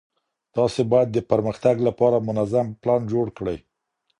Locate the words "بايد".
0.91-1.09